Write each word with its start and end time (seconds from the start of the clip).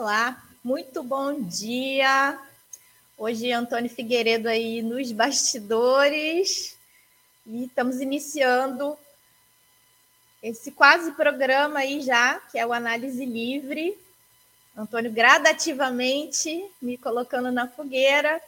Olá, 0.00 0.40
muito 0.62 1.02
bom 1.02 1.42
dia. 1.42 2.38
Hoje 3.18 3.50
Antônio 3.50 3.90
Figueiredo 3.90 4.48
aí 4.48 4.80
nos 4.80 5.10
bastidores 5.10 6.76
e 7.44 7.64
estamos 7.64 8.00
iniciando 8.00 8.96
esse 10.40 10.70
quase 10.70 11.10
programa 11.12 11.80
aí 11.80 12.00
já, 12.00 12.38
que 12.38 12.60
é 12.60 12.64
o 12.64 12.72
Análise 12.72 13.24
Livre. 13.24 13.98
Antônio 14.76 15.10
gradativamente 15.10 16.64
me 16.80 16.96
colocando 16.96 17.50
na 17.50 17.66
fogueira. 17.66 18.40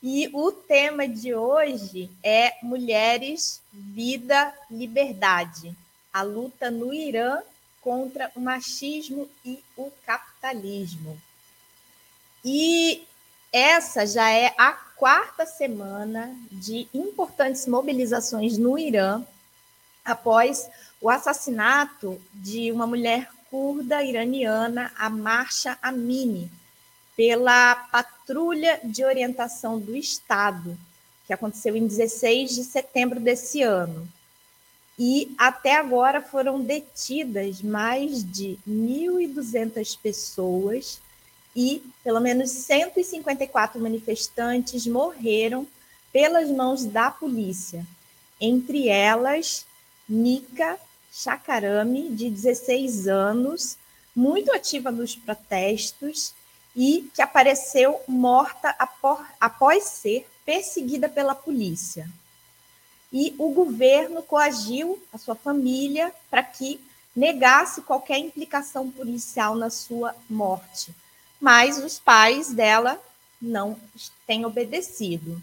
E 0.00 0.30
o 0.32 0.52
tema 0.52 1.08
de 1.08 1.34
hoje 1.34 2.08
é 2.22 2.54
Mulheres, 2.62 3.60
Vida, 3.72 4.54
Liberdade. 4.70 5.74
A 6.12 6.22
luta 6.22 6.70
no 6.70 6.94
Irã 6.94 7.42
contra 7.86 8.32
o 8.34 8.40
machismo 8.40 9.30
e 9.44 9.62
o 9.76 9.92
capitalismo. 10.04 11.16
E 12.44 13.06
essa 13.52 14.04
já 14.04 14.28
é 14.28 14.52
a 14.58 14.72
quarta 14.72 15.46
semana 15.46 16.36
de 16.50 16.88
importantes 16.92 17.64
mobilizações 17.64 18.58
no 18.58 18.76
Irã 18.76 19.22
após 20.04 20.68
o 21.00 21.08
assassinato 21.08 22.20
de 22.34 22.72
uma 22.72 22.88
mulher 22.88 23.30
curda 23.48 24.02
iraniana, 24.02 24.90
a 24.98 25.08
Marcha 25.08 25.78
Amini, 25.80 26.50
pela 27.16 27.76
Patrulha 27.92 28.80
de 28.82 29.04
Orientação 29.04 29.78
do 29.78 29.94
Estado, 29.94 30.76
que 31.24 31.32
aconteceu 31.32 31.76
em 31.76 31.86
16 31.86 32.52
de 32.52 32.64
setembro 32.64 33.20
desse 33.20 33.62
ano 33.62 34.08
e 34.98 35.34
até 35.36 35.76
agora 35.76 36.22
foram 36.22 36.60
detidas 36.60 37.60
mais 37.60 38.24
de 38.24 38.58
1.200 38.68 39.98
pessoas 40.00 41.00
e 41.54 41.82
pelo 42.02 42.20
menos 42.20 42.50
154 42.50 43.80
manifestantes 43.80 44.86
morreram 44.86 45.66
pelas 46.12 46.48
mãos 46.50 46.84
da 46.84 47.10
polícia, 47.10 47.86
entre 48.40 48.88
elas 48.88 49.66
Nika 50.08 50.78
Chakarami, 51.12 52.10
de 52.10 52.30
16 52.30 53.08
anos, 53.08 53.76
muito 54.14 54.52
ativa 54.52 54.90
nos 54.90 55.14
protestos 55.14 56.32
e 56.74 57.10
que 57.14 57.20
apareceu 57.20 58.00
morta 58.06 58.74
após 59.40 59.84
ser 59.84 60.26
perseguida 60.44 61.08
pela 61.08 61.34
polícia 61.34 62.08
e 63.12 63.34
o 63.38 63.50
governo 63.50 64.22
coagiu 64.22 64.98
a 65.12 65.18
sua 65.18 65.34
família 65.34 66.10
para 66.30 66.42
que 66.42 66.80
negasse 67.14 67.82
qualquer 67.82 68.16
implicação 68.18 68.90
policial 68.90 69.54
na 69.54 69.68
sua 69.70 70.14
morte. 70.28 70.94
Mas 71.40 71.78
os 71.78 71.98
pais 71.98 72.52
dela 72.52 73.00
não 73.40 73.78
têm 74.26 74.44
obedecido. 74.44 75.40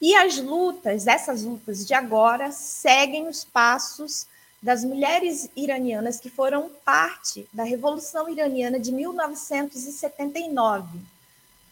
E 0.00 0.14
as 0.14 0.38
lutas, 0.38 1.06
essas 1.06 1.44
lutas 1.44 1.86
de 1.86 1.92
agora, 1.94 2.50
seguem 2.50 3.28
os 3.28 3.44
passos 3.44 4.26
das 4.60 4.84
mulheres 4.84 5.48
iranianas 5.56 6.20
que 6.20 6.28
foram 6.30 6.70
parte 6.84 7.48
da 7.52 7.64
Revolução 7.64 8.28
Iraniana 8.28 8.78
de 8.78 8.92
1979, 8.92 11.00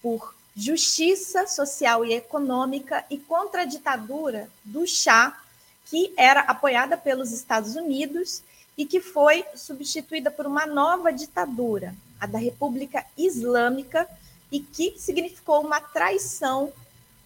por 0.03 0.35
justiça 0.57 1.47
social 1.47 2.05
e 2.05 2.13
econômica 2.13 3.05
e 3.09 3.19
contra 3.19 3.63
a 3.63 3.65
ditadura 3.65 4.49
do 4.65 4.87
Shah, 4.87 5.41
que 5.87 6.13
era 6.17 6.41
apoiada 6.41 6.97
pelos 6.97 7.33
Estados 7.33 7.77
Unidos 7.77 8.43
e 8.77 8.87
que 8.87 9.01
foi 9.01 9.45
substituída 9.55 10.31
por 10.31 10.47
uma 10.47 10.67
nova 10.67 11.13
ditadura, 11.13 11.95
a 12.21 12.27
da 12.27 12.39
República 12.39 13.05
Islâmica, 13.17 14.09
e 14.51 14.61
que 14.61 14.95
significou 14.99 15.61
uma 15.61 15.81
traição 15.81 16.73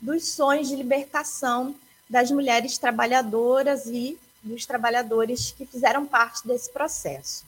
dos 0.01 0.29
sonhos 0.29 0.69
de 0.69 0.77
libertação 0.77 1.75
das 2.09 2.31
mulheres 2.31 2.77
trabalhadoras 2.77 3.87
e 3.87 4.19
dos 4.43 4.67
trabalhadores 4.67 5.51
que 5.53 5.65
fizeram 5.65 6.05
parte 6.05 6.47
desse 6.47 6.71
processo. 6.71 7.45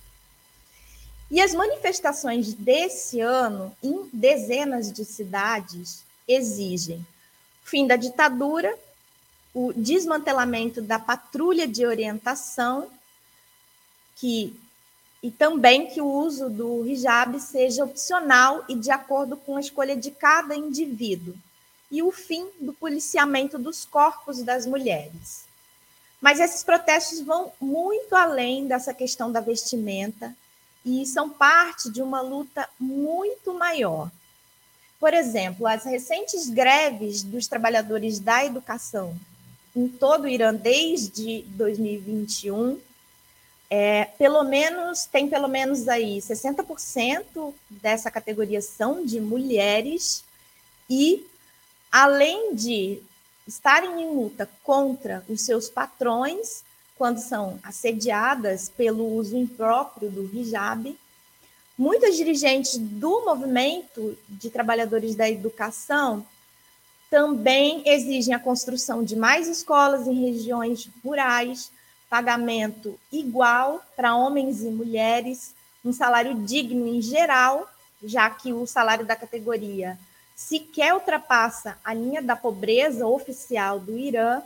E 1.31 1.41
as 1.41 1.55
manifestações 1.55 2.55
desse 2.55 3.21
ano, 3.21 3.77
em 3.83 4.09
dezenas 4.13 4.93
de 4.93 5.05
cidades, 5.05 6.05
exigem 6.27 7.05
fim 7.67 7.85
da 7.85 7.97
ditadura, 7.97 8.79
o 9.53 9.73
desmantelamento 9.73 10.81
da 10.81 11.01
patrulha 11.01 11.67
de 11.67 11.85
orientação, 11.85 12.89
que, 14.15 14.59
e 15.21 15.33
também 15.33 15.89
que 15.89 16.01
o 16.01 16.07
uso 16.07 16.49
do 16.49 16.87
hijab 16.87 17.41
seja 17.41 17.85
opcional 17.85 18.65
e 18.69 18.77
de 18.77 18.93
acordo 18.93 19.37
com 19.37 19.57
a 19.57 19.61
escolha 19.61 19.97
de 19.97 20.13
cada 20.13 20.55
indivíduo, 20.55 21.35
e 21.91 22.03
o 22.03 22.13
fim 22.13 22.49
do 22.61 22.73
policiamento 22.73 23.59
dos 23.59 23.85
corpos 23.85 24.45
das 24.45 24.65
mulheres. 24.65 25.45
Mas 26.21 26.39
esses 26.39 26.63
protestos 26.63 27.21
vão 27.21 27.53
muito 27.61 28.15
além 28.15 28.69
dessa 28.69 28.95
questão 28.95 29.33
da 29.33 29.41
vestimenta 29.41 30.37
e 30.87 31.05
são 31.05 31.29
parte 31.29 31.91
de 31.91 32.01
uma 32.01 32.21
luta 32.21 32.69
muito 32.79 33.53
maior. 33.53 34.09
Por 35.01 35.13
exemplo, 35.13 35.67
as 35.67 35.85
recentes 35.85 36.49
greves 36.49 37.25
dos 37.25 37.49
trabalhadores 37.49 38.21
da 38.21 38.45
educação 38.45 39.19
em 39.77 39.89
todo 39.89 40.25
o 40.25 40.29
Irã 40.29 40.55
desde 40.55 41.43
2021, 41.49 42.81
é, 43.69 44.07
pelo 44.17 44.43
menos 44.45 45.05
tem 45.05 45.29
pelo 45.29 45.49
menos 45.49 45.87
aí 45.87 46.19
60% 46.19 47.53
dessa 47.69 48.11
categoria 48.11 48.63
são 48.63 49.05
de 49.05 49.21
mulheres 49.21 50.25
e 50.89 51.27
além 51.93 52.55
de 52.55 53.03
estarem 53.47 54.03
em 54.03 54.15
luta 54.15 54.49
contra 54.63 55.23
os 55.29 55.43
seus 55.43 55.69
patrões, 55.69 56.65
quando 56.97 57.19
são 57.19 57.59
assediadas 57.63 58.69
pelo 58.69 59.07
uso 59.15 59.37
impróprio 59.37 60.11
do 60.11 60.25
hijab. 60.35 60.99
Muitas 61.79 62.17
dirigentes 62.17 62.79
do 62.79 63.25
movimento 63.25 64.17
de 64.29 64.49
trabalhadores 64.49 65.15
da 65.15 65.29
educação 65.29 66.27
também 67.11 67.83
exigem 67.87 68.35
a 68.35 68.39
construção 68.39 69.05
de 69.05 69.15
mais 69.15 69.47
escolas 69.47 70.07
em 70.07 70.25
regiões 70.25 70.89
rurais, 71.05 71.71
pagamento 72.09 72.99
igual 73.13 73.83
para 73.95 74.17
homens 74.17 74.63
e 74.63 74.71
mulheres, 74.71 75.55
um 75.85 75.93
salário 75.93 76.35
digno 76.35 76.87
em 76.87 77.01
geral, 77.01 77.69
já 78.03 78.29
que 78.31 78.53
o 78.53 78.67
salário 78.67 79.05
da 79.05 79.15
categoria 79.15 79.99
sequer 80.35 80.95
ultrapassa 80.95 81.79
a 81.85 81.95
linha 81.95 82.23
da 82.23 82.37
pobreza 82.37 83.07
oficial 83.07 83.79
do 83.79 83.99
Irã 83.99 84.43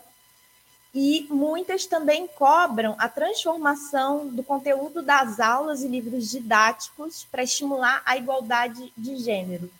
e 0.92 1.26
muitas 1.30 1.86
também 1.86 2.26
cobram 2.26 2.96
a 2.98 3.08
transformação 3.08 4.26
do 4.26 4.42
conteúdo 4.42 5.02
das 5.02 5.38
aulas 5.38 5.82
e 5.82 5.88
livros 5.88 6.28
didáticos 6.28 7.24
para 7.30 7.44
estimular 7.44 8.02
a 8.04 8.16
igualdade 8.16 8.92
de 8.96 9.16
gênero. 9.16 9.70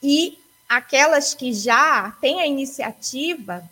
E 0.00 0.38
aquelas 0.68 1.34
que 1.34 1.52
já 1.52 2.12
têm 2.20 2.40
a 2.40 2.46
iniciativa 2.46 3.68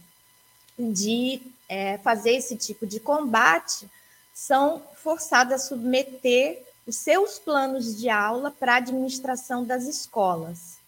de 0.77 1.41
é, 1.69 1.99
fazer 1.99 2.33
esse 2.33 2.57
tipo 2.57 2.85
de 2.87 2.99
combate 2.99 3.89
são 4.35 4.83
forçadas 4.97 5.63
a 5.63 5.67
submeter 5.67 6.63
os 6.87 6.97
seus 6.97 7.39
planos 7.39 7.97
de 7.97 8.11
aula 8.11 8.51
para 8.51 8.75
a 8.75 8.77
administração 8.79 9.65
das 9.65 9.85
escolas. 9.85 10.79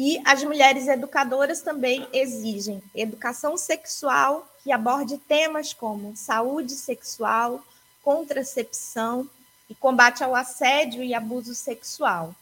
E 0.00 0.22
as 0.24 0.44
mulheres 0.44 0.86
educadoras 0.86 1.60
também 1.60 2.06
exigem 2.12 2.80
educação 2.94 3.56
sexual 3.56 4.48
que 4.62 4.70
aborde 4.70 5.18
temas 5.18 5.72
como 5.72 6.16
saúde 6.16 6.74
sexual, 6.74 7.60
contracepção 8.00 9.28
e 9.68 9.74
combate 9.74 10.22
ao 10.22 10.36
assédio 10.36 11.02
e 11.02 11.12
abuso 11.12 11.52
sexual. 11.52 12.32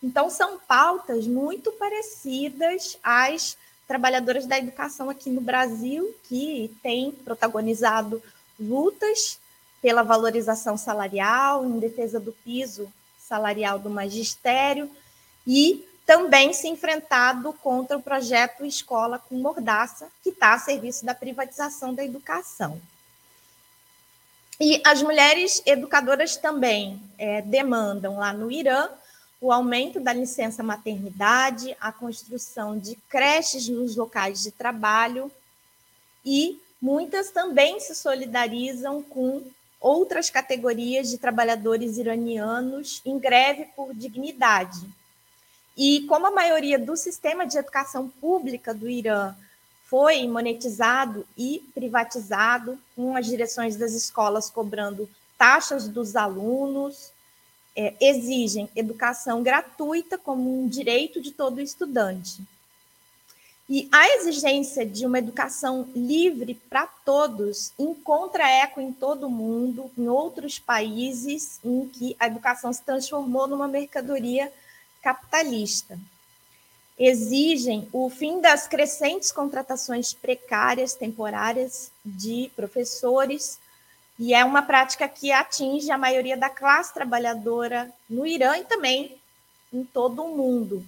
Então, 0.00 0.30
são 0.30 0.60
pautas 0.60 1.26
muito 1.26 1.72
parecidas 1.72 2.96
às 3.02 3.58
trabalhadoras 3.88 4.46
da 4.46 4.56
educação 4.56 5.10
aqui 5.10 5.28
no 5.28 5.40
Brasil, 5.40 6.14
que 6.28 6.72
têm 6.84 7.10
protagonizado 7.10 8.22
lutas 8.60 9.40
pela 9.80 10.04
valorização 10.04 10.76
salarial, 10.76 11.66
em 11.66 11.80
defesa 11.80 12.20
do 12.20 12.30
piso 12.30 12.88
salarial 13.18 13.80
do 13.80 13.90
magistério 13.90 14.88
e 15.44 15.84
também 16.06 16.52
se 16.52 16.68
enfrentado 16.68 17.52
contra 17.54 17.96
o 17.96 18.02
projeto 18.02 18.64
Escola 18.64 19.18
com 19.18 19.36
Mordaça, 19.36 20.08
que 20.22 20.30
está 20.30 20.54
a 20.54 20.58
serviço 20.58 21.04
da 21.04 21.14
privatização 21.14 21.94
da 21.94 22.04
educação. 22.04 22.80
E 24.60 24.80
as 24.84 25.02
mulheres 25.02 25.62
educadoras 25.66 26.36
também 26.36 27.00
é, 27.18 27.42
demandam 27.42 28.18
lá 28.18 28.32
no 28.32 28.50
Irã 28.50 28.88
o 29.40 29.50
aumento 29.50 29.98
da 29.98 30.12
licença 30.12 30.62
maternidade, 30.62 31.76
a 31.80 31.90
construção 31.90 32.78
de 32.78 32.94
creches 33.08 33.68
nos 33.68 33.96
locais 33.96 34.40
de 34.40 34.52
trabalho 34.52 35.32
e 36.24 36.60
muitas 36.80 37.30
também 37.30 37.80
se 37.80 37.92
solidarizam 37.92 39.02
com 39.02 39.42
outras 39.80 40.30
categorias 40.30 41.10
de 41.10 41.18
trabalhadores 41.18 41.98
iranianos 41.98 43.02
em 43.04 43.18
greve 43.18 43.64
por 43.74 43.92
dignidade. 43.92 44.88
E 45.76 46.02
como 46.02 46.26
a 46.26 46.30
maioria 46.30 46.78
do 46.78 46.96
sistema 46.96 47.46
de 47.46 47.56
educação 47.56 48.08
pública 48.08 48.74
do 48.74 48.88
Irã 48.88 49.34
foi 49.84 50.26
monetizado 50.26 51.26
e 51.36 51.62
privatizado, 51.74 52.78
com 52.96 53.16
as 53.16 53.26
direções 53.26 53.76
das 53.76 53.92
escolas 53.92 54.48
cobrando 54.50 55.08
taxas 55.36 55.88
dos 55.88 56.16
alunos, 56.16 57.12
é, 57.74 57.94
exigem 58.00 58.68
educação 58.76 59.42
gratuita 59.42 60.18
como 60.18 60.62
um 60.62 60.68
direito 60.68 61.20
de 61.20 61.30
todo 61.30 61.60
estudante. 61.60 62.42
E 63.68 63.88
a 63.90 64.16
exigência 64.16 64.84
de 64.84 65.06
uma 65.06 65.18
educação 65.18 65.88
livre 65.94 66.54
para 66.68 66.86
todos 66.86 67.72
encontra 67.78 68.46
eco 68.46 68.80
em 68.80 68.92
todo 68.92 69.26
o 69.26 69.30
mundo, 69.30 69.90
em 69.96 70.08
outros 70.08 70.58
países 70.58 71.58
em 71.64 71.88
que 71.88 72.14
a 72.18 72.26
educação 72.26 72.72
se 72.72 72.82
transformou 72.82 73.46
numa 73.46 73.68
mercadoria 73.68 74.52
capitalista. 75.02 75.98
Exigem 76.98 77.88
o 77.92 78.08
fim 78.08 78.40
das 78.40 78.68
crescentes 78.68 79.32
contratações 79.32 80.12
precárias, 80.12 80.94
temporárias 80.94 81.90
de 82.04 82.50
professores, 82.54 83.58
e 84.18 84.34
é 84.34 84.44
uma 84.44 84.62
prática 84.62 85.08
que 85.08 85.32
atinge 85.32 85.90
a 85.90 85.98
maioria 85.98 86.36
da 86.36 86.48
classe 86.48 86.94
trabalhadora 86.94 87.92
no 88.08 88.26
Irã 88.26 88.56
e 88.58 88.64
também 88.64 89.16
em 89.72 89.82
todo 89.84 90.22
o 90.22 90.36
mundo. 90.36 90.84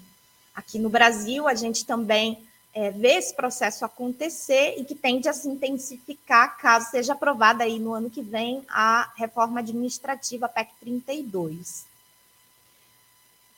Aqui 0.55 0.79
no 0.79 0.89
Brasil, 0.89 1.49
a 1.49 1.55
gente 1.55 1.85
também 1.85 2.39
é, 2.75 2.91
vê 2.91 3.15
esse 3.15 3.35
processo 3.35 3.85
acontecer 3.85 4.75
e 4.79 4.85
que 4.85 4.95
tende 4.95 5.29
a 5.29 5.33
se 5.33 5.49
intensificar 5.49 6.59
caso 6.59 6.91
seja 6.91 7.15
aprovada 7.15 7.65
aí 7.65 7.79
no 7.79 7.93
ano 7.93 8.11
que 8.11 8.23
vem 8.23 8.63
a 8.69 9.13
reforma 9.17 9.61
administrativa 9.61 10.49
PEC 10.49 10.71
32. 10.81 11.87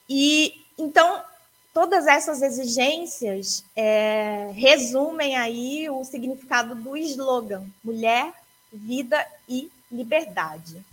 E 0.08 0.64
então 0.78 1.22
todas 1.72 2.06
essas 2.06 2.42
exigências 2.42 3.64
é, 3.74 4.50
resumem 4.54 5.36
aí 5.36 5.90
o 5.90 6.04
significado 6.04 6.74
do 6.74 6.96
slogan 6.96 7.66
mulher, 7.84 8.32
vida 8.72 9.26
e 9.48 9.70
liberdade. 9.90 10.84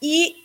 E 0.00 0.44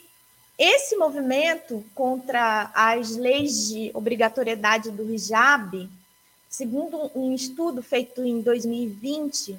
esse 0.57 0.95
movimento 0.95 1.83
contra 1.95 2.71
as 2.73 3.15
leis 3.15 3.69
de 3.69 3.91
obrigatoriedade 3.93 4.91
do 4.91 5.11
hijab 5.13 5.89
Segundo 6.53 7.09
um 7.15 7.33
estudo 7.33 7.81
feito 7.81 8.23
em 8.23 8.39
2020, 8.39 9.57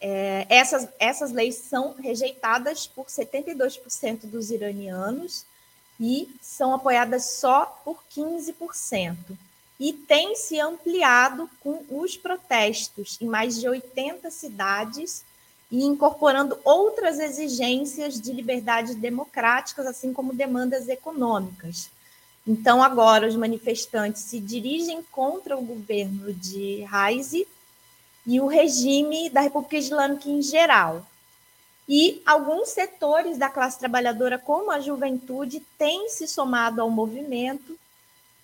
é, 0.00 0.46
essas, 0.48 0.88
essas 0.98 1.30
leis 1.30 1.56
são 1.56 1.92
rejeitadas 1.92 2.86
por 2.86 3.04
72% 3.04 4.20
dos 4.22 4.50
iranianos 4.50 5.44
e 5.98 6.28
são 6.40 6.74
apoiadas 6.74 7.24
só 7.24 7.66
por 7.84 8.02
15%. 8.14 9.16
E 9.78 9.92
tem 9.92 10.36
se 10.36 10.60
ampliado 10.60 11.50
com 11.60 11.84
os 11.90 12.16
protestos 12.16 13.18
em 13.20 13.26
mais 13.26 13.58
de 13.58 13.68
80 13.68 14.30
cidades 14.30 15.24
e 15.70 15.84
incorporando 15.84 16.58
outras 16.64 17.18
exigências 17.18 18.20
de 18.20 18.32
liberdades 18.32 18.94
democráticas, 18.94 19.86
assim 19.86 20.12
como 20.12 20.34
demandas 20.34 20.88
econômicas. 20.88 21.90
Então, 22.46 22.82
agora, 22.82 23.26
os 23.26 23.36
manifestantes 23.36 24.22
se 24.22 24.38
dirigem 24.38 25.02
contra 25.10 25.56
o 25.56 25.62
governo 25.62 26.32
de 26.34 26.82
Raisi 26.82 27.46
e 28.26 28.40
o 28.40 28.46
regime 28.46 29.30
da 29.30 29.40
República 29.40 29.76
Islâmica 29.76 30.28
em 30.28 30.42
geral. 30.42 31.06
E 31.94 32.22
alguns 32.24 32.70
setores 32.70 33.36
da 33.36 33.50
classe 33.50 33.78
trabalhadora, 33.78 34.38
como 34.38 34.70
a 34.70 34.80
juventude, 34.80 35.60
têm 35.76 36.08
se 36.08 36.26
somado 36.26 36.80
ao 36.80 36.88
movimento. 36.88 37.78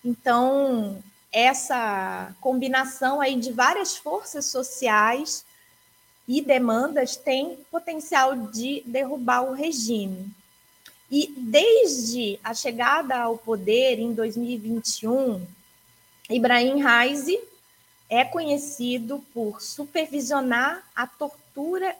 Então, 0.05 1.03
essa 1.31 2.31
combinação 2.39 3.19
aí 3.19 3.35
de 3.35 3.51
várias 3.51 3.97
forças 3.97 4.45
sociais 4.45 5.43
e 6.27 6.43
demandas 6.43 7.15
tem 7.15 7.57
potencial 7.71 8.35
de 8.35 8.83
derrubar 8.85 9.41
o 9.41 9.53
regime. 9.53 10.29
E 11.09 11.33
desde 11.35 12.39
a 12.43 12.53
chegada 12.53 13.17
ao 13.17 13.35
poder 13.35 13.97
em 13.97 14.13
2021, 14.13 15.43
Ibrahim 16.29 16.81
Raisi 16.81 17.39
é 18.07 18.23
conhecido 18.23 19.25
por 19.33 19.59
supervisionar 19.59 20.83
a 20.95 21.07
tortura 21.07 21.48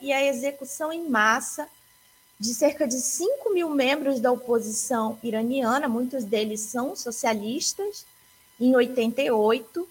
e 0.02 0.12
a 0.12 0.26
execução 0.26 0.92
em 0.92 1.10
massa 1.10 1.68
de 2.40 2.54
cerca 2.54 2.88
de 2.88 2.96
5 2.96 3.54
mil 3.54 3.70
membros 3.70 4.20
da 4.20 4.32
oposição 4.32 5.20
iraniana, 5.22 5.90
muitos 5.90 6.24
deles 6.24 6.62
são 6.62 6.96
socialistas, 6.96 8.06
em 8.60 8.74
88, 8.76 9.88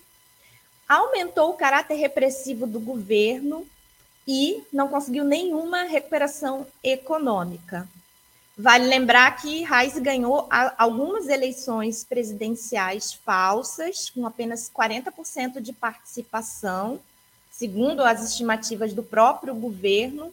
aumentou 0.88 1.50
o 1.50 1.56
caráter 1.56 1.94
repressivo 1.96 2.66
do 2.66 2.80
governo 2.80 3.66
e 4.26 4.62
não 4.72 4.88
conseguiu 4.88 5.24
nenhuma 5.24 5.82
recuperação 5.82 6.66
econômica. 6.82 7.86
Vale 8.56 8.86
lembrar 8.86 9.36
que 9.36 9.62
Reis 9.62 9.96
ganhou 9.98 10.48
algumas 10.76 11.28
eleições 11.28 12.02
presidenciais 12.02 13.12
falsas, 13.12 14.10
com 14.10 14.26
apenas 14.26 14.70
40% 14.74 15.60
de 15.60 15.72
participação, 15.72 16.98
segundo 17.58 18.04
as 18.04 18.22
estimativas 18.22 18.94
do 18.94 19.02
próprio 19.02 19.52
governo, 19.52 20.32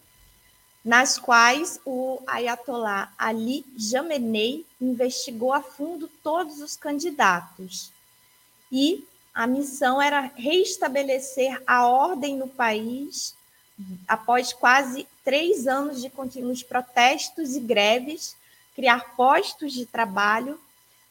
nas 0.83 1.17
quais 1.17 1.79
o 1.83 2.21
Ayatollah 2.27 3.11
Ali 3.17 3.65
Jamenei 3.75 4.63
investigou 4.79 5.51
a 5.51 5.59
fundo 5.59 6.07
todos 6.21 6.61
os 6.61 6.77
candidatos. 6.77 7.91
E 8.71 9.03
a 9.33 9.47
missão 9.47 9.99
era 9.99 10.31
restabelecer 10.35 11.59
a 11.65 11.87
ordem 11.87 12.37
no 12.37 12.47
país 12.47 13.33
após 14.07 14.53
quase 14.53 15.07
três 15.23 15.65
anos 15.65 16.03
de 16.03 16.11
contínuos 16.11 16.61
protestos 16.61 17.55
e 17.55 17.59
greves, 17.59 18.35
criar 18.75 19.15
postos 19.15 19.73
de 19.73 19.87
trabalho, 19.87 20.59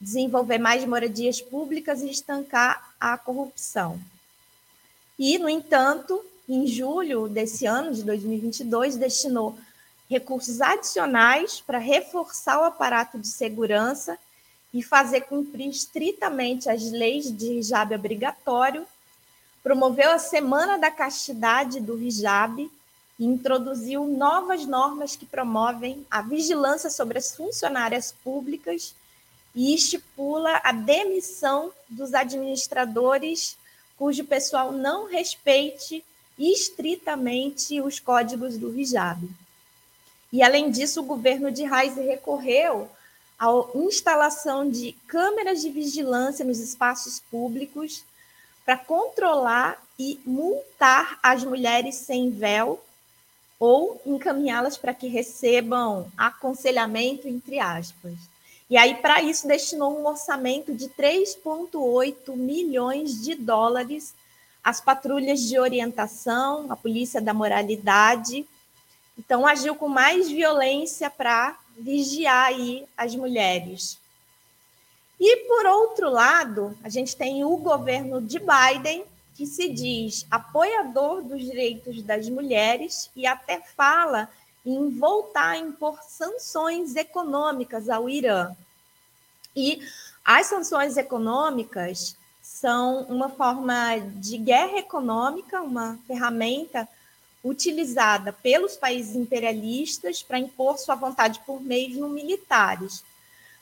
desenvolver 0.00 0.58
mais 0.58 0.84
moradias 0.84 1.40
públicas 1.40 2.02
e 2.02 2.08
estancar 2.08 2.94
a 3.00 3.18
corrupção. 3.18 4.00
E, 5.18 5.38
no 5.38 5.48
entanto, 5.48 6.24
em 6.48 6.66
julho 6.66 7.28
desse 7.28 7.66
ano, 7.66 7.94
de 7.94 8.02
2022, 8.02 8.96
destinou 8.96 9.56
recursos 10.08 10.60
adicionais 10.60 11.60
para 11.60 11.78
reforçar 11.78 12.60
o 12.60 12.64
aparato 12.64 13.18
de 13.18 13.28
segurança 13.28 14.18
e 14.72 14.82
fazer 14.82 15.22
cumprir 15.22 15.68
estritamente 15.68 16.68
as 16.68 16.90
leis 16.90 17.30
de 17.30 17.58
hijab 17.58 17.94
obrigatório 17.94 18.86
promoveu 19.64 20.10
a 20.10 20.18
Semana 20.18 20.76
da 20.76 20.90
Castidade 20.90 21.80
do 21.80 21.98
Hijab 21.98 22.70
e 23.18 23.24
introduziu 23.24 24.04
novas 24.04 24.66
normas 24.66 25.16
que 25.16 25.24
promovem 25.24 26.06
a 26.10 26.20
vigilância 26.20 26.90
sobre 26.90 27.16
as 27.16 27.34
funcionárias 27.34 28.12
públicas 28.22 28.94
e 29.54 29.74
estipula 29.74 30.60
a 30.62 30.70
demissão 30.70 31.72
dos 31.88 32.12
administradores 32.12 33.56
cujo 33.96 34.24
pessoal 34.24 34.72
não 34.72 35.06
respeite 35.06 36.04
estritamente 36.38 37.80
os 37.80 38.00
códigos 38.00 38.58
do 38.58 38.78
hijab. 38.78 39.28
E, 40.32 40.42
além 40.42 40.70
disso, 40.70 41.00
o 41.00 41.04
governo 41.04 41.50
de 41.50 41.62
Reis 41.62 41.94
recorreu 41.94 42.90
à 43.38 43.46
instalação 43.74 44.68
de 44.68 44.92
câmeras 45.06 45.60
de 45.60 45.70
vigilância 45.70 46.44
nos 46.44 46.58
espaços 46.58 47.20
públicos 47.30 48.04
para 48.64 48.76
controlar 48.76 49.80
e 49.98 50.18
multar 50.24 51.18
as 51.22 51.44
mulheres 51.44 51.96
sem 51.96 52.30
véu 52.30 52.82
ou 53.60 54.00
encaminhá-las 54.04 54.76
para 54.76 54.94
que 54.94 55.06
recebam 55.06 56.10
aconselhamento, 56.16 57.28
entre 57.28 57.60
aspas. 57.60 58.14
E 58.68 58.76
aí, 58.76 58.94
para 58.96 59.22
isso, 59.22 59.46
destinou 59.46 59.98
um 59.98 60.06
orçamento 60.06 60.74
de 60.74 60.88
3,8 60.88 62.34
milhões 62.34 63.22
de 63.22 63.34
dólares 63.34 64.14
às 64.62 64.80
patrulhas 64.80 65.40
de 65.40 65.58
orientação, 65.58 66.72
à 66.72 66.76
polícia 66.76 67.20
da 67.20 67.34
moralidade. 67.34 68.46
Então, 69.18 69.46
agiu 69.46 69.74
com 69.74 69.88
mais 69.88 70.30
violência 70.30 71.10
para 71.10 71.58
vigiar 71.78 72.46
aí 72.46 72.86
as 72.96 73.14
mulheres. 73.14 73.98
E, 75.20 75.36
por 75.46 75.66
outro 75.66 76.10
lado, 76.10 76.76
a 76.82 76.88
gente 76.88 77.14
tem 77.14 77.44
o 77.44 77.56
governo 77.56 78.20
de 78.20 78.38
Biden, 78.38 79.04
que 79.34 79.46
se 79.46 79.68
diz 79.68 80.26
apoiador 80.30 81.22
dos 81.22 81.42
direitos 81.42 82.02
das 82.02 82.28
mulheres 82.28 83.10
e 83.14 83.26
até 83.26 83.60
fala 83.60 84.28
em 84.64 84.90
voltar 84.90 85.50
a 85.50 85.58
impor 85.58 85.98
sanções 86.02 86.96
econômicas 86.96 87.88
ao 87.88 88.08
Irã. 88.08 88.54
E 89.54 89.82
as 90.24 90.46
sanções 90.46 90.96
econômicas 90.96 92.16
são 92.42 93.02
uma 93.04 93.28
forma 93.28 93.98
de 94.16 94.38
guerra 94.38 94.78
econômica, 94.78 95.62
uma 95.62 95.98
ferramenta 96.06 96.88
utilizada 97.44 98.32
pelos 98.32 98.74
países 98.74 99.14
imperialistas 99.14 100.22
para 100.22 100.38
impor 100.38 100.78
sua 100.78 100.94
vontade 100.94 101.40
por 101.46 101.60
meios 101.60 101.96
não 101.96 102.08
militares. 102.08 103.04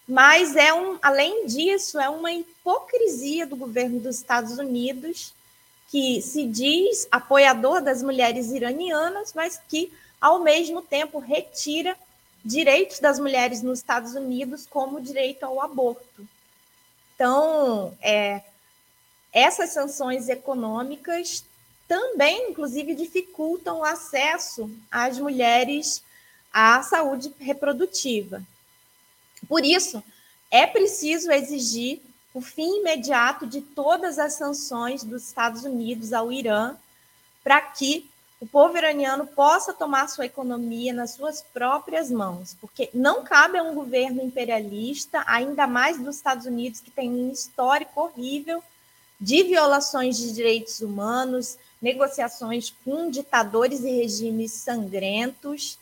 Mas 0.06 0.54
é 0.54 0.73
um, 0.73 0.99
além 1.02 1.47
disso, 1.47 1.99
é 1.99 2.09
uma 2.09 2.32
hipocrisia 2.32 3.47
do 3.47 3.56
governo 3.56 3.99
dos 3.99 4.16
Estados 4.16 4.59
Unidos 4.59 5.35
que 5.90 6.23
se 6.23 6.47
diz 6.47 7.06
apoiador 7.11 7.82
das 7.82 8.02
mulheres 8.02 8.50
iranianas, 8.50 9.32
mas 9.35 9.61
que 9.68 9.92
ao 10.23 10.38
mesmo 10.38 10.81
tempo 10.81 11.19
retira 11.19 11.97
direitos 12.45 13.00
das 13.00 13.19
mulheres 13.19 13.61
nos 13.61 13.81
Estados 13.81 14.14
Unidos, 14.14 14.64
como 14.71 14.99
o 14.99 15.02
direito 15.02 15.43
ao 15.43 15.61
aborto. 15.61 16.26
Então, 17.14 17.93
é, 18.00 18.41
essas 19.33 19.71
sanções 19.71 20.29
econômicas 20.29 21.45
também, 21.88 22.50
inclusive, 22.50 22.95
dificultam 22.95 23.81
o 23.81 23.85
acesso 23.85 24.71
às 24.91 25.19
mulheres 25.19 26.05
à 26.52 26.81
saúde 26.85 27.35
reprodutiva. 27.41 28.43
Por 29.49 29.64
isso, 29.64 30.02
é 30.52 30.69
preciso 30.69 31.33
exigir 31.33 32.00
o 32.33 32.41
fim 32.41 32.79
imediato 32.79 33.45
de 33.45 33.61
todas 33.61 34.21
as 34.21 34.35
sanções 34.35 35.02
dos 35.02 35.26
Estados 35.26 35.64
Unidos 35.64 36.12
ao 36.12 36.31
Irã, 36.31 36.76
para 37.43 37.61
que 37.61 38.09
o 38.42 38.46
povo 38.49 38.76
iraniano 38.76 39.25
possa 39.25 39.72
tomar 39.72 40.08
sua 40.08 40.26
economia 40.26 40.92
nas 40.92 41.12
suas 41.12 41.42
próprias 41.54 42.11
mãos, 42.11 42.56
porque 42.61 42.90
não 42.92 43.22
cabe 43.22 43.56
a 43.56 43.62
um 43.62 43.72
governo 43.72 44.20
imperialista, 44.20 45.22
ainda 45.28 45.64
mais 45.64 45.96
dos 45.96 46.16
Estados 46.16 46.44
Unidos, 46.44 46.80
que 46.80 46.90
tem 46.90 47.08
um 47.08 47.30
histórico 47.30 48.00
horrível 48.00 48.61
de 49.20 49.44
violações 49.44 50.18
de 50.18 50.32
direitos 50.32 50.80
humanos, 50.80 51.56
negociações 51.80 52.75
com 52.84 53.08
ditadores 53.08 53.84
e 53.84 53.90
regimes 53.92 54.50
sangrentos, 54.50 55.78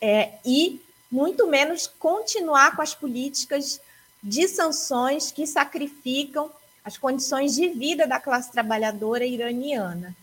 é, 0.00 0.34
e 0.44 0.80
muito 1.10 1.48
menos 1.48 1.88
continuar 1.88 2.76
com 2.76 2.82
as 2.82 2.94
políticas 2.94 3.80
de 4.22 4.46
sanções 4.46 5.32
que 5.32 5.44
sacrificam 5.44 6.52
as 6.84 6.96
condições 6.96 7.56
de 7.56 7.68
vida 7.68 8.06
da 8.06 8.20
classe 8.20 8.52
trabalhadora 8.52 9.26
iraniana. 9.26 10.14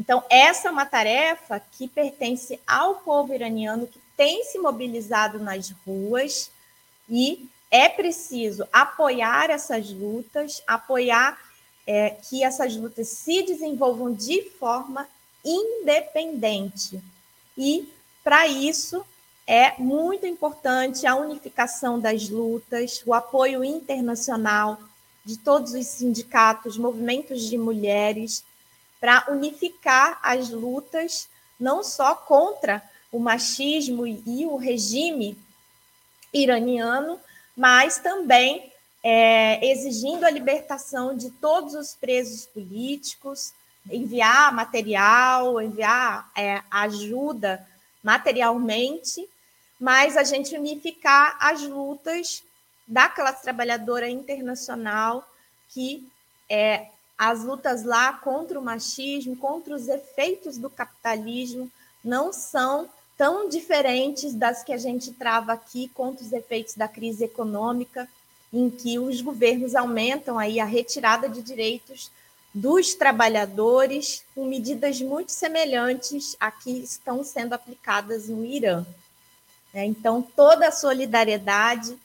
Então, 0.00 0.24
essa 0.30 0.68
é 0.68 0.70
uma 0.70 0.86
tarefa 0.86 1.60
que 1.72 1.86
pertence 1.86 2.58
ao 2.66 2.94
povo 2.94 3.34
iraniano 3.34 3.86
que 3.86 4.00
tem 4.16 4.42
se 4.44 4.58
mobilizado 4.58 5.38
nas 5.38 5.74
ruas 5.86 6.50
e 7.06 7.46
é 7.70 7.86
preciso 7.86 8.66
apoiar 8.72 9.50
essas 9.50 9.90
lutas, 9.90 10.62
apoiar 10.66 11.38
é, 11.86 12.08
que 12.10 12.42
essas 12.42 12.74
lutas 12.74 13.08
se 13.08 13.42
desenvolvam 13.42 14.10
de 14.10 14.40
forma 14.58 15.06
independente. 15.44 16.98
E, 17.54 17.86
para 18.24 18.46
isso, 18.46 19.04
é 19.46 19.74
muito 19.78 20.26
importante 20.26 21.06
a 21.06 21.14
unificação 21.14 22.00
das 22.00 22.26
lutas, 22.30 23.02
o 23.04 23.12
apoio 23.12 23.62
internacional 23.62 24.80
de 25.22 25.36
todos 25.36 25.74
os 25.74 25.86
sindicatos, 25.86 26.78
movimentos 26.78 27.42
de 27.42 27.58
mulheres, 27.58 28.42
para 29.00 29.24
unificar 29.28 30.18
as 30.22 30.50
lutas, 30.50 31.28
não 31.58 31.82
só 31.82 32.14
contra 32.14 32.82
o 33.10 33.18
machismo 33.18 34.06
e 34.06 34.46
o 34.46 34.56
regime 34.56 35.36
iraniano, 36.32 37.18
mas 37.56 37.98
também 37.98 38.70
é, 39.02 39.64
exigindo 39.66 40.24
a 40.24 40.30
libertação 40.30 41.16
de 41.16 41.30
todos 41.30 41.74
os 41.74 41.94
presos 41.94 42.46
políticos, 42.46 43.52
enviar 43.90 44.52
material, 44.52 45.60
enviar 45.60 46.30
é, 46.36 46.62
ajuda 46.70 47.66
materialmente 48.02 49.28
mas 49.80 50.18
a 50.18 50.22
gente 50.22 50.54
unificar 50.54 51.38
as 51.40 51.62
lutas 51.62 52.42
da 52.86 53.08
classe 53.08 53.42
trabalhadora 53.42 54.10
internacional, 54.10 55.26
que 55.70 56.06
é, 56.50 56.88
as 57.20 57.44
lutas 57.44 57.84
lá 57.84 58.14
contra 58.14 58.58
o 58.58 58.62
machismo, 58.62 59.36
contra 59.36 59.74
os 59.74 59.88
efeitos 59.88 60.56
do 60.56 60.70
capitalismo, 60.70 61.70
não 62.02 62.32
são 62.32 62.88
tão 63.14 63.46
diferentes 63.46 64.32
das 64.32 64.64
que 64.64 64.72
a 64.72 64.78
gente 64.78 65.12
trava 65.12 65.52
aqui 65.52 65.88
contra 65.88 66.24
os 66.24 66.32
efeitos 66.32 66.76
da 66.76 66.88
crise 66.88 67.24
econômica, 67.24 68.08
em 68.50 68.70
que 68.70 68.98
os 68.98 69.20
governos 69.20 69.74
aumentam 69.74 70.38
aí 70.38 70.58
a 70.58 70.64
retirada 70.64 71.28
de 71.28 71.42
direitos 71.42 72.10
dos 72.54 72.94
trabalhadores, 72.94 74.24
com 74.34 74.46
medidas 74.46 74.98
muito 75.02 75.30
semelhantes 75.30 76.34
a 76.40 76.50
que 76.50 76.70
estão 76.70 77.22
sendo 77.22 77.52
aplicadas 77.52 78.30
no 78.30 78.42
Irã. 78.42 78.82
Né? 79.74 79.84
Então, 79.84 80.22
toda 80.22 80.68
a 80.68 80.72
solidariedade, 80.72 81.98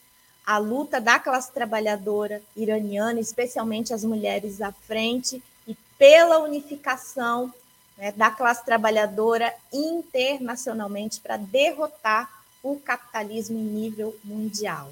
a 0.46 0.58
luta 0.58 1.02
da 1.02 1.20
classe 1.20 1.52
trabalhadora 1.52 2.42
iraniana, 2.56 3.20
especialmente 3.20 3.94
as 3.94 4.04
mulheres 4.04 4.62
à 4.62 4.72
frente, 4.72 5.42
e 5.68 5.76
pela 5.98 6.40
unificação 6.40 7.52
né, 7.98 8.12
da 8.12 8.30
classe 8.30 8.64
trabalhadora 8.64 9.54
internacionalmente 9.74 11.20
para 11.20 11.38
derrotar 11.38 12.30
o 12.62 12.80
capitalismo 12.80 13.58
em 13.58 13.64
nível 13.64 14.16
mundial. 14.24 14.92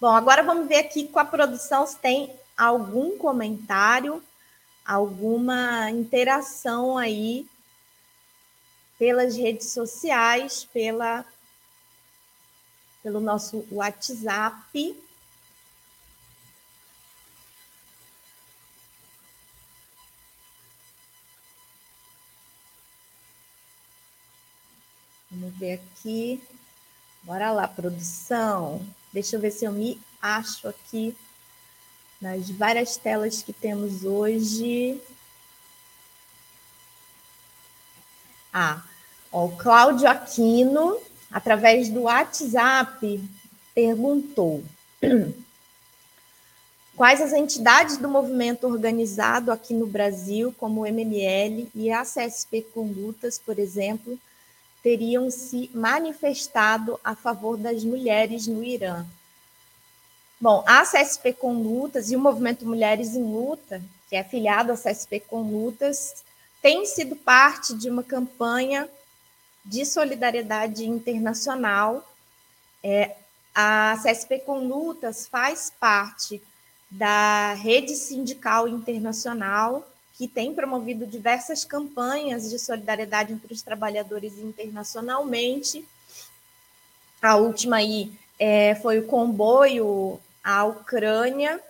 Bom, 0.00 0.14
agora 0.14 0.42
vamos 0.42 0.66
ver 0.66 0.78
aqui 0.78 1.06
com 1.06 1.18
a 1.18 1.24
produção 1.24 1.86
se 1.86 1.96
tem 1.96 2.32
algum 2.56 3.16
comentário, 3.16 4.22
alguma 4.84 5.90
interação 5.90 6.98
aí 6.98 7.46
pelas 8.98 9.36
redes 9.36 9.70
sociais, 9.70 10.64
pela, 10.72 11.24
pelo 13.02 13.20
nosso 13.20 13.66
WhatsApp. 13.70 14.96
Vamos 25.30 25.56
ver 25.56 25.74
aqui. 25.74 26.42
Bora 27.22 27.50
lá, 27.50 27.66
produção. 27.66 28.86
Deixa 29.12 29.36
eu 29.36 29.40
ver 29.40 29.50
se 29.50 29.64
eu 29.64 29.72
me 29.72 30.00
acho 30.20 30.68
aqui 30.68 31.16
nas 32.20 32.50
várias 32.50 32.96
telas 32.96 33.42
que 33.42 33.52
temos 33.52 34.04
hoje. 34.04 35.00
Ah, 38.52 38.82
Ó, 39.32 39.46
o 39.46 39.56
Cláudio 39.56 40.06
Aquino, 40.06 41.00
através 41.32 41.88
do 41.88 42.02
WhatsApp, 42.02 43.20
perguntou 43.74 44.62
quais 46.94 47.20
as 47.20 47.32
entidades 47.32 47.96
do 47.96 48.08
movimento 48.08 48.66
organizado 48.66 49.50
aqui 49.50 49.74
no 49.74 49.86
Brasil, 49.86 50.54
como 50.58 50.82
o 50.82 50.86
MML 50.86 51.68
e 51.74 51.90
a 51.90 52.02
CSP 52.02 52.66
Condutas, 52.74 53.38
por 53.38 53.58
exemplo, 53.58 54.18
teriam 54.82 55.30
se 55.30 55.70
manifestado 55.72 57.00
a 57.02 57.14
favor 57.14 57.56
das 57.56 57.84
mulheres 57.84 58.46
no 58.46 58.62
Irã. 58.62 59.06
Bom, 60.40 60.64
a 60.66 60.82
CSP 60.82 61.34
Condutas 61.34 62.10
e 62.10 62.16
o 62.16 62.20
Movimento 62.20 62.66
Mulheres 62.66 63.14
em 63.14 63.22
Luta, 63.22 63.80
que 64.08 64.16
é 64.16 64.20
afiliado 64.20 64.72
à 64.72 64.76
CSP 64.76 65.20
Condutas, 65.20 66.24
tem 66.60 66.84
sido 66.84 67.14
parte 67.14 67.74
de 67.74 67.88
uma 67.88 68.02
campanha 68.02 68.88
de 69.64 69.84
solidariedade 69.84 70.84
internacional. 70.84 72.06
É, 72.82 73.16
a 73.54 73.96
CSP 74.02 74.40
Condutas 74.40 75.26
faz 75.26 75.72
parte 75.78 76.42
da 76.90 77.54
rede 77.54 77.94
sindical 77.94 78.68
internacional, 78.68 79.88
que 80.14 80.28
tem 80.28 80.54
promovido 80.54 81.06
diversas 81.06 81.64
campanhas 81.64 82.50
de 82.50 82.58
solidariedade 82.58 83.32
entre 83.32 83.52
os 83.52 83.62
trabalhadores 83.62 84.38
internacionalmente. 84.38 85.86
A 87.20 87.36
última 87.36 87.76
aí 87.76 88.12
é, 88.38 88.74
foi 88.76 88.98
o 88.98 89.06
comboio 89.06 90.20
à 90.42 90.64
Ucrânia, 90.64 91.60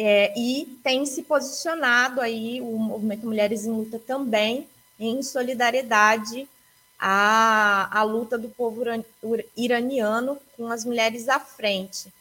é, 0.00 0.32
e 0.38 0.78
tem 0.84 1.04
se 1.04 1.24
posicionado 1.24 2.20
aí 2.20 2.60
o 2.60 2.78
movimento 2.78 3.26
Mulheres 3.26 3.64
em 3.64 3.72
Luta 3.72 3.98
também 3.98 4.68
em 4.96 5.20
solidariedade 5.24 6.48
a, 6.98 7.88
a 7.98 8.02
luta 8.02 8.36
do 8.36 8.48
povo 8.48 8.82
iraniano 9.56 10.38
com 10.56 10.68
as 10.68 10.84
mulheres 10.84 11.28
à 11.28 11.38
frente. 11.38 12.12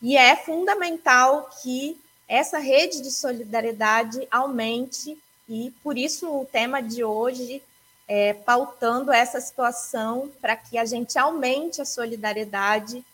E 0.00 0.16
é 0.16 0.34
fundamental 0.36 1.50
que 1.62 2.00
essa 2.26 2.58
rede 2.58 3.02
de 3.02 3.10
solidariedade 3.10 4.26
aumente, 4.30 5.18
e 5.48 5.70
por 5.82 5.98
isso 5.98 6.28
o 6.28 6.46
tema 6.46 6.82
de 6.82 7.04
hoje 7.04 7.62
é 8.08 8.32
pautando 8.32 9.12
essa 9.12 9.40
situação 9.40 10.30
para 10.40 10.56
que 10.56 10.78
a 10.78 10.84
gente 10.84 11.18
aumente 11.18 11.80
a 11.80 11.84
solidariedade 11.84 13.04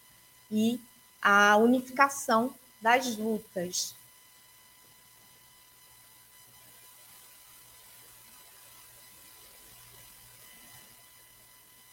e 0.50 0.80
a 1.20 1.56
unificação 1.56 2.54
das 2.80 3.16
lutas. 3.16 3.94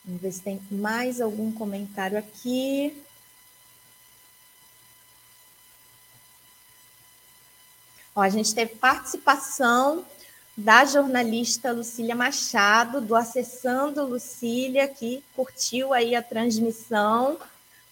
Vamos 0.06 0.22
ver 0.22 0.32
se 0.32 0.42
tem 0.42 0.62
mais 0.70 1.20
algum 1.20 1.52
comentário 1.52 2.18
aqui. 2.18 2.96
Ó, 8.14 8.22
a 8.22 8.30
gente 8.30 8.54
teve 8.54 8.76
participação 8.76 10.06
da 10.56 10.86
jornalista 10.86 11.72
Lucília 11.72 12.16
Machado, 12.16 13.02
do 13.02 13.16
Acessando 13.16 14.06
Lucília, 14.06 14.88
que 14.88 15.24
curtiu 15.36 15.92
aí 15.92 16.16
a 16.16 16.22
transmissão. 16.22 17.38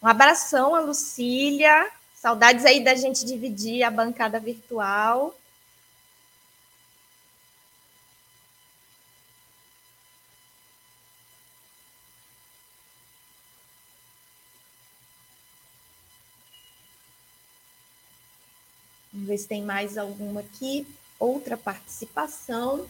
Um 0.02 0.08
abração 0.08 0.76
a 0.76 0.80
Lucília. 0.80 1.90
Saudades 2.16 2.64
aí 2.64 2.84
da 2.84 2.96
gente 2.96 3.26
dividir 3.26 3.84
a 3.84 3.92
bancada 3.92 4.40
virtual. 4.40 5.36
Vamos 19.24 19.30
ver 19.30 19.38
se 19.38 19.48
tem 19.48 19.64
mais 19.64 19.98
alguma 19.98 20.42
aqui. 20.42 20.86
Outra 21.18 21.56
participação. 21.56 22.86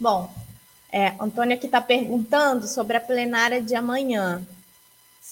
Bom, 0.00 0.34
é, 0.90 1.14
Antônia 1.20 1.54
aqui 1.54 1.66
está 1.66 1.80
perguntando 1.80 2.66
sobre 2.66 2.96
a 2.96 3.00
plenária 3.00 3.62
de 3.62 3.76
amanhã. 3.76 4.44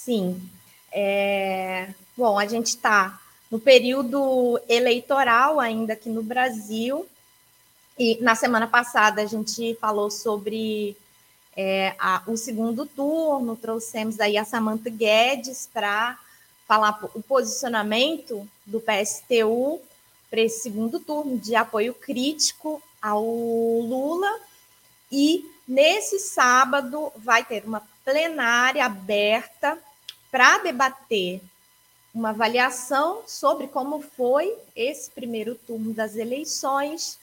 Sim. 0.04 0.42
É... 0.90 1.90
Bom, 2.16 2.36
a 2.36 2.44
gente 2.44 2.68
está 2.68 3.20
no 3.48 3.60
período 3.60 4.60
eleitoral 4.68 5.60
ainda 5.60 5.92
aqui 5.92 6.08
no 6.08 6.24
Brasil. 6.24 7.06
E 7.96 8.18
na 8.20 8.34
semana 8.34 8.66
passada 8.66 9.22
a 9.22 9.26
gente 9.26 9.76
falou 9.80 10.10
sobre 10.10 10.96
é, 11.56 11.94
a, 12.00 12.20
o 12.26 12.36
segundo 12.36 12.84
turno, 12.84 13.54
trouxemos 13.54 14.18
aí 14.18 14.36
a 14.36 14.44
Samantha 14.44 14.90
Guedes 14.90 15.68
para 15.72 16.18
falar 16.66 16.98
o 17.14 17.22
posicionamento 17.22 18.48
do 18.66 18.80
PSTU 18.80 19.80
para 20.28 20.40
esse 20.40 20.62
segundo 20.62 20.98
turno 20.98 21.38
de 21.38 21.54
apoio 21.54 21.94
crítico 21.94 22.82
ao 23.00 23.22
Lula. 23.22 24.40
E 25.12 25.48
nesse 25.68 26.18
sábado 26.18 27.12
vai 27.16 27.44
ter 27.44 27.64
uma 27.64 27.82
plenária 28.04 28.84
aberta 28.84 29.78
para 30.32 30.58
debater 30.58 31.42
uma 32.14 32.30
avaliação 32.30 33.22
sobre 33.26 33.68
como 33.68 34.00
foi 34.00 34.56
esse 34.74 35.10
primeiro 35.10 35.54
turno 35.54 35.92
das 35.92 36.16
eleições, 36.16 37.18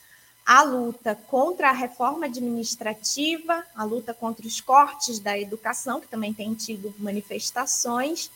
a 0.45 0.61
luta 0.61 1.15
contra 1.27 1.69
a 1.69 1.73
reforma 1.73 2.27
administrativa, 2.27 3.65
a 3.75 3.83
luta 3.83 4.13
contra 4.13 4.45
os 4.45 4.61
cortes 4.61 5.17
da 5.17 5.37
educação, 5.37 5.99
que 5.99 6.07
também 6.07 6.33
tem 6.33 6.53
tido 6.53 6.93
manifestações, 6.99 8.29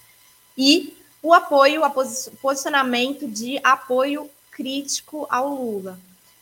e 0.58 0.98
o 1.22 1.34
apoio, 1.34 1.84
o 1.86 2.38
posicionamento 2.38 3.28
de 3.28 3.60
apoio 3.64 4.30
crítico 4.52 5.28
ao 5.30 5.50
Lula. 5.54 6.00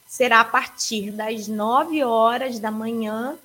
Será 0.07 0.39
a 0.39 0.45
partir 0.45 1.11
das 1.11 1.47
9 1.49 2.03
horas 2.03 2.59
da 2.59 2.71
manhã, 2.71 3.37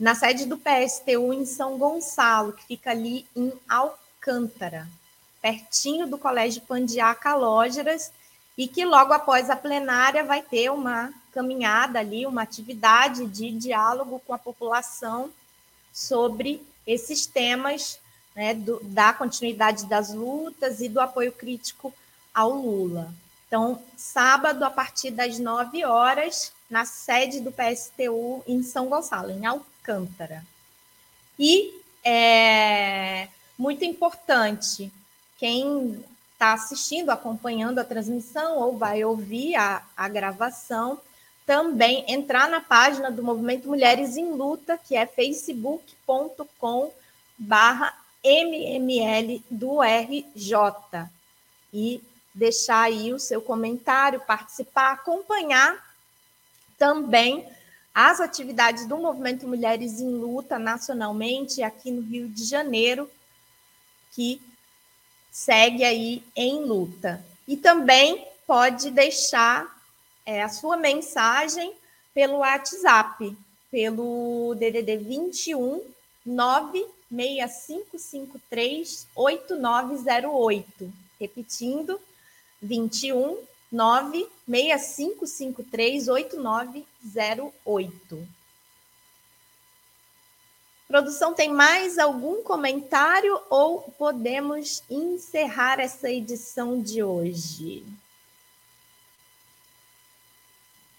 na 0.00 0.14
sede 0.14 0.46
do 0.46 0.58
PSTU 0.58 1.32
em 1.32 1.44
São 1.46 1.78
Gonçalo, 1.78 2.52
que 2.54 2.64
fica 2.64 2.90
ali 2.90 3.26
em 3.36 3.52
Alcântara 3.68 4.01
Alcântara, 4.22 4.88
pertinho 5.40 6.06
do 6.06 6.16
Colégio 6.16 6.62
Pandiá 6.62 7.12
Calógeras, 7.12 8.12
e 8.56 8.68
que 8.68 8.84
logo 8.84 9.12
após 9.12 9.50
a 9.50 9.56
plenária 9.56 10.22
vai 10.22 10.42
ter 10.42 10.70
uma 10.70 11.12
caminhada 11.32 11.98
ali, 11.98 12.24
uma 12.24 12.42
atividade 12.42 13.26
de 13.26 13.50
diálogo 13.50 14.22
com 14.24 14.32
a 14.32 14.38
população 14.38 15.30
sobre 15.92 16.64
esses 16.86 17.26
temas 17.26 17.98
né, 18.36 18.54
do, 18.54 18.78
da 18.84 19.12
continuidade 19.12 19.86
das 19.86 20.14
lutas 20.14 20.80
e 20.80 20.88
do 20.88 21.00
apoio 21.00 21.32
crítico 21.32 21.92
ao 22.32 22.50
Lula. 22.50 23.12
Então, 23.48 23.82
sábado, 23.96 24.64
a 24.64 24.70
partir 24.70 25.10
das 25.10 25.38
9 25.38 25.84
horas, 25.84 26.52
na 26.70 26.84
sede 26.84 27.40
do 27.40 27.52
PSTU 27.52 28.42
em 28.46 28.62
São 28.62 28.88
Gonçalo, 28.88 29.30
em 29.30 29.44
Alcântara. 29.44 30.44
E 31.38 31.74
é, 32.04 33.28
muito 33.58 33.84
importante. 33.84 34.92
Quem 35.38 36.04
está 36.32 36.54
assistindo, 36.54 37.10
acompanhando 37.10 37.78
a 37.78 37.84
transmissão 37.84 38.58
ou 38.58 38.76
vai 38.76 39.04
ouvir 39.04 39.54
a, 39.54 39.82
a 39.96 40.08
gravação, 40.08 41.00
também 41.46 42.04
entrar 42.08 42.48
na 42.48 42.60
página 42.60 43.10
do 43.10 43.22
Movimento 43.22 43.68
Mulheres 43.68 44.16
em 44.16 44.32
Luta, 44.32 44.78
que 44.78 44.96
é 44.96 45.06
facebook.com 45.06 46.92
barra 47.38 47.92
MML 48.24 49.42
do 49.50 49.80
RJ. 49.82 51.08
E 51.72 52.02
deixar 52.34 52.82
aí 52.82 53.12
o 53.12 53.18
seu 53.18 53.40
comentário, 53.40 54.20
participar, 54.20 54.92
acompanhar 54.92 55.92
também 56.78 57.46
as 57.94 58.20
atividades 58.20 58.86
do 58.86 58.96
Movimento 58.96 59.46
Mulheres 59.46 60.00
em 60.00 60.10
Luta 60.10 60.58
nacionalmente 60.58 61.62
aqui 61.62 61.90
no 61.90 62.02
Rio 62.02 62.28
de 62.28 62.44
Janeiro, 62.44 63.10
que 64.12 64.40
segue 65.30 65.84
aí 65.84 66.24
em 66.36 66.64
luta. 66.64 67.24
E 67.48 67.56
também 67.56 68.28
pode 68.46 68.90
deixar 68.90 69.82
é, 70.24 70.40
a 70.42 70.48
sua 70.48 70.76
mensagem 70.76 71.72
pelo 72.14 72.36
WhatsApp, 72.38 73.36
pelo 73.70 74.54
DDD 74.58 74.96
21 74.98 75.82
96553 76.24 79.08
8908. 79.14 80.92
Repetindo, 81.18 82.00
21 82.60 83.38
96553 83.72 86.08
8908. 86.08 88.28
Produção, 90.92 91.32
tem 91.32 91.50
mais 91.50 91.98
algum 91.98 92.42
comentário 92.42 93.40
ou 93.48 93.80
podemos 93.96 94.82
encerrar 94.90 95.80
essa 95.80 96.10
edição 96.10 96.82
de 96.82 97.02
hoje? 97.02 97.82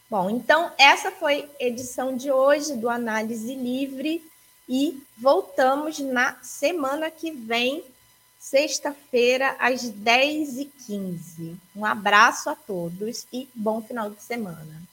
Bom, 0.10 0.32
então 0.32 0.72
essa 0.80 1.12
foi 1.12 1.48
a 1.62 1.66
edição 1.66 2.18
de 2.18 2.32
hoje 2.32 2.76
do 2.76 2.90
Análise 2.90 3.54
Livre 3.54 4.28
e 4.68 5.00
voltamos 5.16 6.00
na 6.00 6.40
semana 6.42 7.12
que 7.12 7.30
vem, 7.30 7.84
sexta-feira, 8.40 9.56
às 9.60 9.84
10h15. 9.84 11.56
Um 11.76 11.86
abraço 11.86 12.50
a 12.50 12.56
todos 12.56 13.28
e 13.32 13.48
bom 13.54 13.80
final 13.80 14.10
de 14.10 14.24
semana. 14.24 14.93